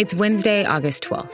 [0.00, 1.30] It's Wednesday, August 12th.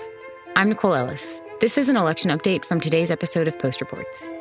[0.56, 1.40] I'm Nicole Ellis.
[1.60, 4.34] This is an election update from today's episode of Post Reports.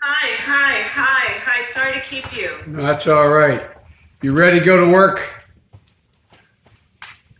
[0.00, 1.64] Hi, hi, hi, hi.
[1.66, 2.58] Sorry to keep you.
[2.66, 3.62] That's all right.
[4.22, 5.46] You ready to go to work?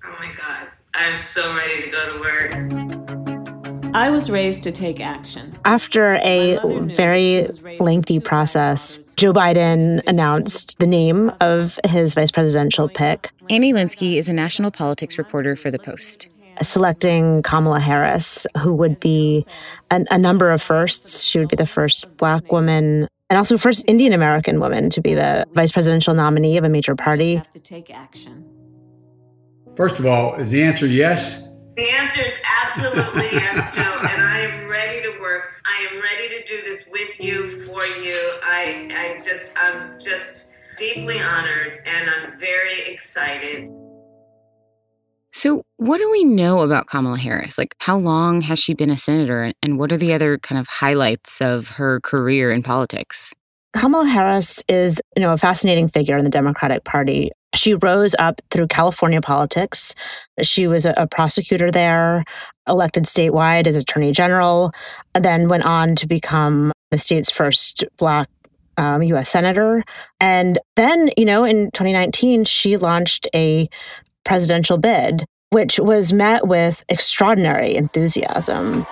[0.05, 0.69] Oh my God.
[0.95, 2.96] I'm so ready to go to work.
[3.97, 5.59] I was raised to take action.
[5.65, 6.59] After a
[6.95, 7.49] very
[7.81, 13.31] lengthy process, Joe Biden announced the name of his vice presidential pick.
[13.49, 16.29] Annie Linskey is a national politics reporter for The Post.
[16.61, 19.47] Selecting Kamala Harris, who would be
[19.91, 21.25] an, a number of firsts.
[21.25, 25.15] She would be the first Black woman and also first Indian American woman to be
[25.15, 27.43] the vice presidential nominee of a major party.
[27.55, 28.45] To take action.
[29.75, 31.46] First of all, is the answer yes?
[31.77, 33.83] The answer is absolutely yes, Joe.
[33.83, 35.61] And I am ready to work.
[35.67, 38.39] I am ready to do this with you, for you.
[38.43, 43.69] I, I just, I'm just deeply honored and I'm very excited.
[45.33, 47.59] So, what do we know about Kamala Harris?
[47.59, 50.67] Like, how long has she been a senator, and what are the other kind of
[50.67, 53.35] highlights of her career in politics?
[53.77, 57.31] Kamala Harris is, you know, a fascinating figure in the Democratic Party.
[57.55, 59.95] She rose up through California politics.
[60.43, 62.25] She was a, a prosecutor there,
[62.67, 64.73] elected statewide as attorney general,
[65.15, 68.29] then went on to become the state's first black
[68.79, 69.29] um, U.S.
[69.29, 69.85] senator.
[70.21, 73.69] And then, you know, in 2019, she launched a
[74.25, 78.87] presidential bid, which was met with extraordinary enthusiasm.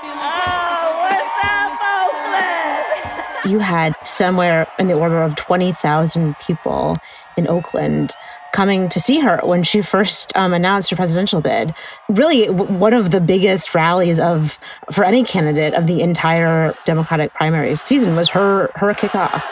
[3.46, 6.96] You had somewhere in the order of 20,000 people
[7.36, 8.14] in Oakland
[8.52, 11.74] coming to see her when she first um, announced her presidential bid.
[12.08, 14.58] Really, w- one of the biggest rallies of
[14.92, 19.42] for any candidate of the entire Democratic primary season was her her kickoff.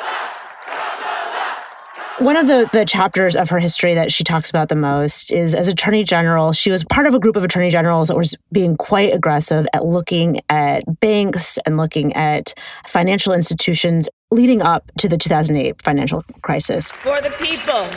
[2.18, 5.54] One of the, the chapters of her history that she talks about the most is
[5.54, 8.76] as Attorney General, she was part of a group of Attorney Generals that was being
[8.76, 12.52] quite aggressive at looking at banks and looking at
[12.86, 16.92] financial institutions leading up to the 2008 financial crisis.
[16.92, 17.88] For the people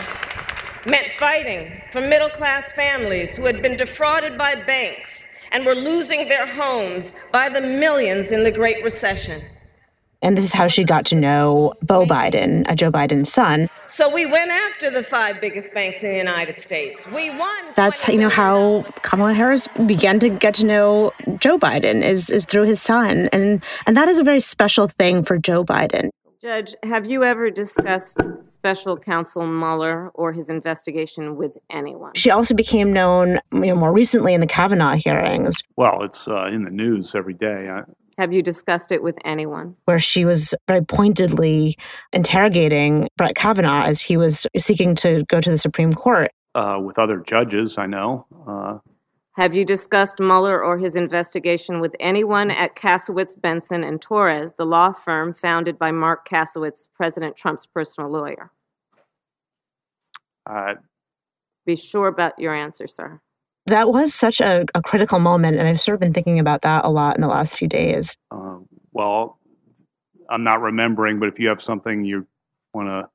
[0.89, 6.29] meant fighting for middle class families who had been defrauded by banks and were losing
[6.29, 9.43] their homes by the millions in the Great Recession.
[10.25, 13.69] And this is how she got to know Beau Biden, a Joe Biden's son.
[13.87, 17.05] So we went after the five biggest banks in the United States.
[17.05, 17.55] We won.
[17.75, 22.45] That's you know how Kamala Harris began to get to know Joe Biden is is
[22.45, 26.09] through his son, and and that is a very special thing for Joe Biden.
[26.41, 32.13] Judge, have you ever discussed special counsel Mueller or his investigation with anyone?
[32.15, 35.61] She also became known, you know, more recently in the Kavanaugh hearings.
[35.75, 37.69] Well, it's uh, in the news every day.
[37.69, 37.83] I,
[38.17, 39.75] have you discussed it with anyone?
[39.85, 41.77] Where she was very pointedly
[42.13, 46.31] interrogating Brett Kavanaugh as he was seeking to go to the Supreme Court.
[46.53, 48.25] Uh, with other judges, I know.
[48.47, 48.79] Uh,
[49.35, 54.65] have you discussed Mueller or his investigation with anyone at Kasowitz, Benson, and Torres, the
[54.65, 58.51] law firm founded by Marc Kasowitz, President Trump's personal lawyer?
[60.49, 60.75] Uh,
[61.65, 63.19] Be sure about your answer, sir
[63.67, 66.85] that was such a, a, critical moment and i've sort of been thinking about that
[66.85, 68.57] a lot in the last few days uh,
[68.91, 69.39] well
[70.29, 72.27] i'm not remembering but if you have something you
[72.73, 73.09] want to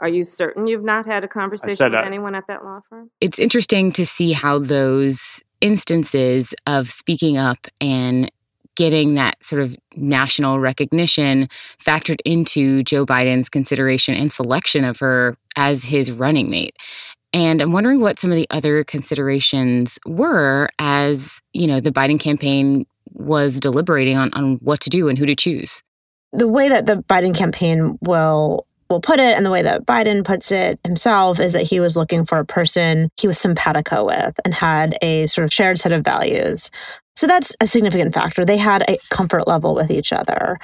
[0.00, 3.10] are you certain you've not had a conversation with I, anyone at that law firm
[3.20, 8.30] it's interesting to see how those instances of speaking up and
[8.78, 11.48] getting that sort of national recognition
[11.84, 16.76] factored into Joe Biden's consideration and selection of her as his running mate.
[17.32, 22.18] And I'm wondering what some of the other considerations were as, you know, the Biden
[22.18, 25.82] campaign was deliberating on, on what to do and who to choose.
[26.32, 30.24] The way that the Biden campaign will will put it and the way that Biden
[30.24, 34.34] puts it himself is that he was looking for a person he was simpatico with
[34.44, 36.70] and had a sort of shared set of values.
[37.14, 38.44] So that's a significant factor.
[38.44, 40.58] They had a comfort level with each other.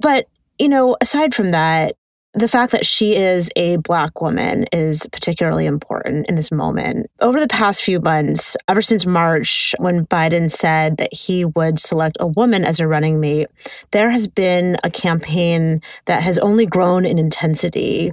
[0.00, 0.26] But,
[0.58, 1.94] you know, aside from that,
[2.36, 7.06] the fact that she is a Black woman is particularly important in this moment.
[7.20, 12.18] Over the past few months, ever since March, when Biden said that he would select
[12.20, 13.48] a woman as a running mate,
[13.92, 18.12] there has been a campaign that has only grown in intensity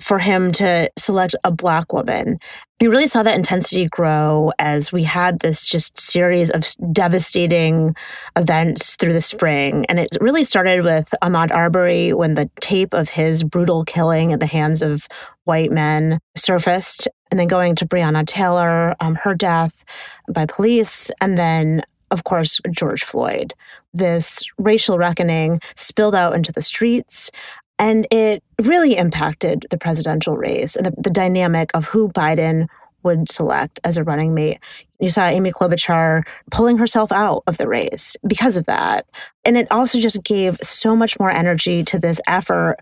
[0.00, 2.38] for him to select a black woman.
[2.80, 7.96] You really saw that intensity grow as we had this just series of devastating
[8.36, 9.84] events through the spring.
[9.86, 14.38] And it really started with Ahmaud Arbery when the tape of his brutal killing at
[14.38, 15.08] the hands of
[15.44, 19.84] white men surfaced, and then going to Breonna Taylor, um, her death
[20.32, 23.52] by police, and then of course, George Floyd.
[23.92, 27.30] This racial reckoning spilled out into the streets
[27.78, 32.66] And it really impacted the presidential race and the, the dynamic of who Biden
[33.04, 34.58] would select as a running mate.
[34.98, 39.06] You saw Amy Klobuchar pulling herself out of the race because of that.
[39.44, 42.78] And it also just gave so much more energy to this effort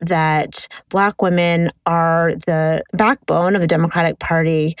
[0.00, 4.76] that Black women are the backbone of the Democratic Party.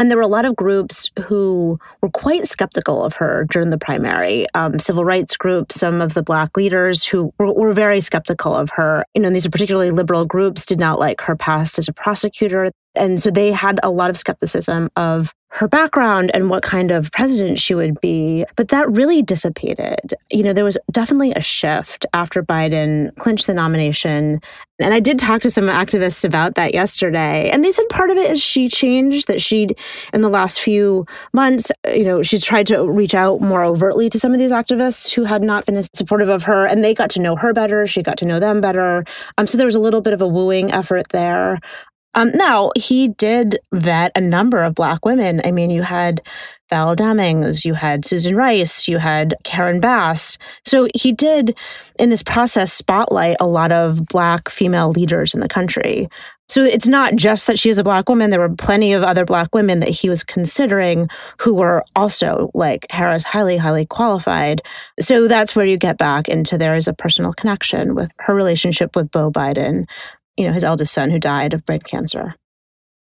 [0.00, 3.76] And there were a lot of groups who were quite skeptical of her during the
[3.76, 4.46] primary.
[4.54, 8.70] Um, civil rights groups, some of the Black leaders who were, were very skeptical of
[8.70, 9.04] her.
[9.12, 12.70] You know, these are particularly liberal groups, did not like her past as a prosecutor.
[12.94, 17.10] And so they had a lot of skepticism of her background and what kind of
[17.10, 18.44] president she would be.
[18.54, 20.14] But that really dissipated.
[20.30, 24.40] You know, there was definitely a shift after Biden clinched the nomination.
[24.78, 27.50] And I did talk to some activists about that yesterday.
[27.50, 29.76] And they said part of it is she changed, that she'd,
[30.12, 34.20] in the last few months, you know, she's tried to reach out more overtly to
[34.20, 36.64] some of these activists who had not been as supportive of her.
[36.64, 37.88] And they got to know her better.
[37.88, 39.04] She got to know them better.
[39.36, 41.58] Um, so there was a little bit of a wooing effort there.
[42.14, 45.40] Um, now, he did vet a number of Black women.
[45.44, 46.20] I mean, you had
[46.68, 50.38] Val Demings, you had Susan Rice, you had Karen Bass.
[50.64, 51.56] So he did,
[51.98, 56.08] in this process, spotlight a lot of Black female leaders in the country.
[56.48, 58.30] So it's not just that she is a Black woman.
[58.30, 61.08] There were plenty of other Black women that he was considering
[61.38, 64.60] who were also, like Harris, highly, highly qualified.
[64.98, 68.96] So that's where you get back into there is a personal connection with her relationship
[68.96, 69.88] with Beau Biden,
[70.40, 72.34] you know, his eldest son who died of brain cancer.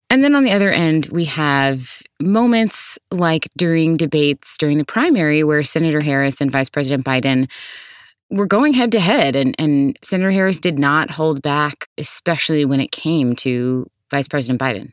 [0.09, 5.43] And then on the other end, we have moments like during debates during the primary
[5.43, 7.51] where Senator Harris and Vice President Biden
[8.31, 9.35] were going head to head.
[9.35, 14.61] And, and Senator Harris did not hold back, especially when it came to Vice President
[14.61, 14.93] Biden.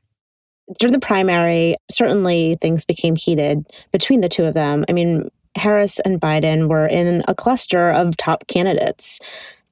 [0.79, 4.83] During the primary, certainly things became heated between the two of them.
[4.89, 9.19] I mean, Harris and Biden were in a cluster of top candidates.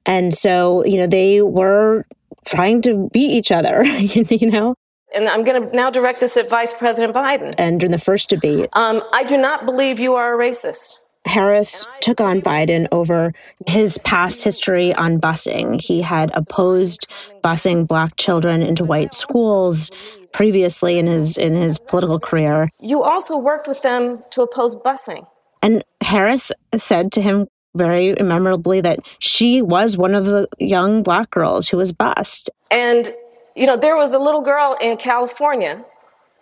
[0.06, 2.06] And so, you know, they were
[2.46, 4.74] trying to beat each other, you know?
[5.14, 7.54] And I'm going to now direct this at Vice President Biden.
[7.58, 10.98] And in the first debate, um, I do not believe you are a racist.
[11.26, 13.32] Harris took on Biden over
[13.66, 15.80] his past history on busing.
[15.80, 17.06] He had opposed
[17.44, 19.90] busing black children into white schools
[20.32, 22.70] previously in his in his political career.
[22.80, 25.26] You also worked with them to oppose busing.
[25.62, 31.30] And Harris said to him very memorably that she was one of the young black
[31.30, 32.50] girls who was bused.
[32.70, 33.14] And,
[33.54, 35.84] you know, there was a little girl in California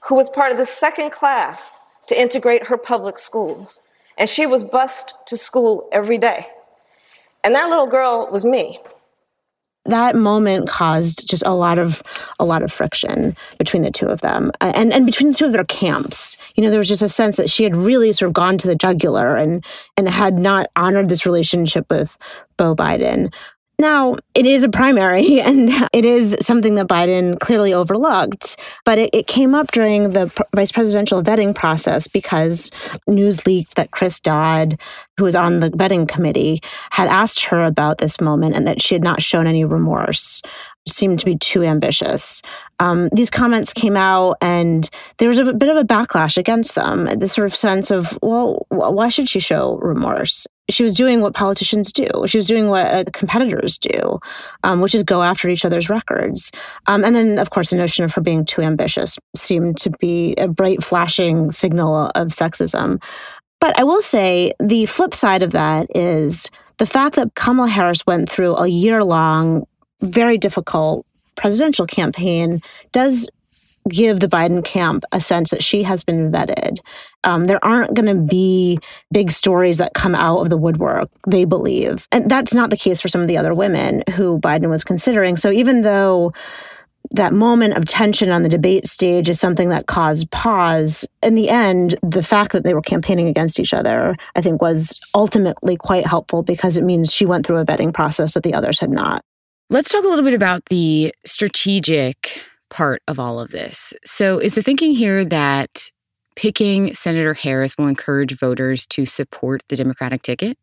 [0.09, 1.79] who was part of the second class
[2.09, 3.81] to integrate her public schools.
[4.17, 6.47] And she was bused to school every day.
[7.45, 8.81] And that little girl was me
[9.89, 12.03] that moment caused just a lot of
[12.39, 14.51] a lot of friction between the two of them.
[14.61, 16.37] Uh, and and between the two of their camps.
[16.57, 18.69] You know there was just a sense that she had really sort of gone to
[18.69, 19.65] the jugular and
[19.97, 22.17] and had not honored this relationship with
[22.57, 23.33] Beau Biden
[23.81, 29.11] now, it is a primary and it is something that Biden clearly overlooked, but it,
[29.13, 32.71] it came up during the pr- vice presidential vetting process because
[33.07, 34.81] news leaked that Chris Dodd,
[35.17, 36.61] who was on the vetting committee,
[36.91, 40.43] had asked her about this moment and that she had not shown any remorse
[40.87, 42.43] seemed to be too ambitious.
[42.79, 44.89] Um, these comments came out, and
[45.19, 47.05] there was a bit of a backlash against them.
[47.19, 50.47] This sort of sense of, well, why should she show remorse?
[50.71, 52.09] She was doing what politicians do.
[52.27, 54.21] She was doing what uh, competitors do,
[54.65, 56.53] um, which is go after each other's records.
[56.87, 60.35] Um, and then, of course, the notion of her being too ambitious seemed to be
[60.37, 63.03] a bright, flashing signal of sexism.
[63.61, 68.07] But I will say the flip side of that is the fact that Kamala Harris
[68.07, 69.67] went through a year long
[70.01, 72.61] very difficult presidential campaign
[72.93, 73.29] does
[73.89, 76.79] give the Biden camp a sense that she has been vetted.
[77.25, 78.79] Um, there aren't going to be
[79.13, 82.07] big stories that come out of the woodwork, they believe.
[82.13, 85.37] And that's not the case for some of the other women who Biden was considering.
[85.37, 86.33] So even though
[87.13, 91.07] that moment of tension on the debate stage is something that caused pause.
[91.23, 94.99] In the end, the fact that they were campaigning against each other, I think, was
[95.15, 98.79] ultimately quite helpful because it means she went through a vetting process that the others
[98.79, 99.23] had not.
[99.71, 103.95] Let's talk a little bit about the strategic part of all of this.
[104.05, 105.91] So, is the thinking here that
[106.39, 110.57] picking Senator Harris will encourage voters to support the Democratic ticket?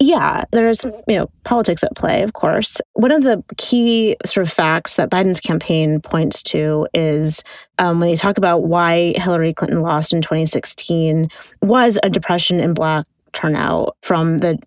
[0.00, 2.80] Yeah, there's you know politics at play, of course.
[2.94, 7.42] One of the key sort of facts that Biden's campaign points to is
[7.78, 11.28] um, when they talk about why Hillary Clinton lost in 2016
[11.62, 14.58] was a depression in Black turnout from the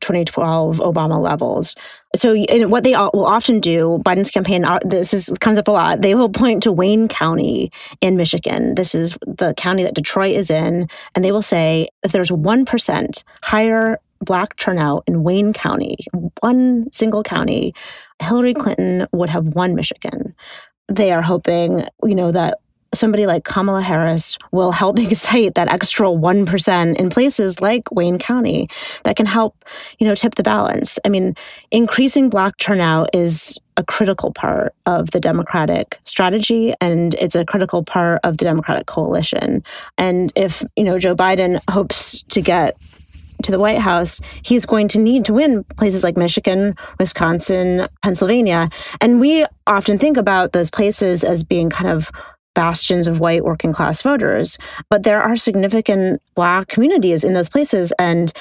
[0.00, 1.74] 2012 Obama levels.
[2.16, 2.34] So,
[2.66, 6.02] what they will often do, Biden's campaign, uh, this is, comes up a lot.
[6.02, 8.74] They will point to Wayne County in Michigan.
[8.74, 12.64] This is the county that Detroit is in, and they will say if there's one
[12.64, 15.96] percent higher black turnout in Wayne County,
[16.40, 17.74] one single county,
[18.20, 20.34] Hillary Clinton would have won Michigan.
[20.88, 22.58] They are hoping, you know, that
[22.92, 28.68] somebody like Kamala Harris will help excite that extra 1% in places like Wayne County
[29.04, 29.64] that can help,
[29.98, 30.98] you know, tip the balance.
[31.04, 31.34] I mean,
[31.70, 37.82] increasing black turnout is a critical part of the Democratic strategy and it's a critical
[37.84, 39.64] part of the Democratic coalition.
[39.96, 42.76] And if, you know, Joe Biden hopes to get
[43.42, 48.68] to the White House, he's going to need to win places like Michigan, Wisconsin, Pennsylvania.
[49.00, 52.10] And we often think about those places as being kind of
[52.54, 54.58] bastions of white working class voters.
[54.88, 57.92] But there are significant Black communities in those places.
[57.98, 58.32] And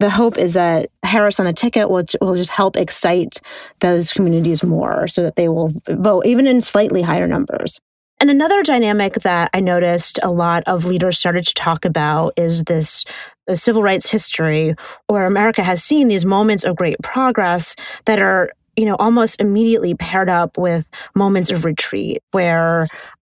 [0.00, 3.40] the hope is that Harris on the ticket will, will just help excite
[3.80, 7.80] those communities more so that they will vote even in slightly higher numbers.
[8.20, 12.64] And another dynamic that I noticed a lot of leaders started to talk about is
[12.64, 13.04] this
[13.46, 14.74] the civil rights history,
[15.06, 19.94] where America has seen these moments of great progress that are you know almost immediately
[19.94, 22.86] paired up with moments of retreat where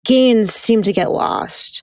[0.05, 1.83] gains seem to get lost.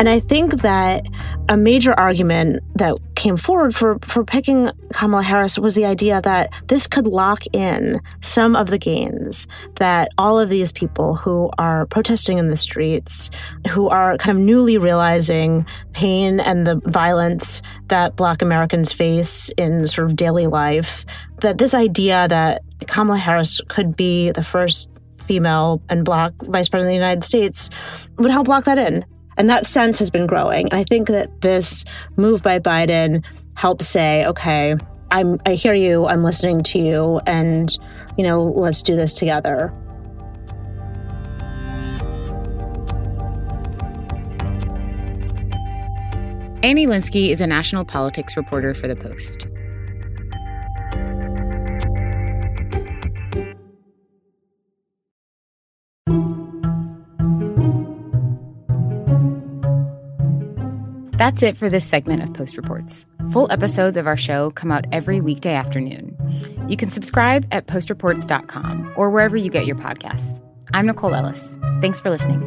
[0.00, 1.06] And I think that
[1.50, 6.50] a major argument that came forward for, for picking Kamala Harris was the idea that
[6.68, 11.84] this could lock in some of the gains that all of these people who are
[11.84, 13.28] protesting in the streets,
[13.68, 19.86] who are kind of newly realizing pain and the violence that Black Americans face in
[19.86, 21.04] sort of daily life,
[21.42, 24.88] that this idea that Kamala Harris could be the first
[25.24, 27.70] female and Black vice president of the United States
[28.18, 29.04] would help lock that in.
[29.36, 30.68] And that sense has been growing.
[30.70, 31.84] And I think that this
[32.16, 34.76] move by Biden helps say, okay,
[35.10, 37.76] I'm I hear you, I'm listening to you, and
[38.16, 39.72] you know, let's do this together.
[46.62, 49.48] Annie Linskey is a national politics reporter for The Post.
[61.20, 63.04] That's it for this segment of Post Reports.
[63.30, 66.16] Full episodes of our show come out every weekday afternoon.
[66.66, 70.42] You can subscribe at postreports.com or wherever you get your podcasts.
[70.72, 71.58] I'm Nicole Ellis.
[71.82, 72.40] Thanks for listening.